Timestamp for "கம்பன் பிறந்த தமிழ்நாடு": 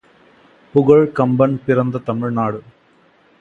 1.15-2.61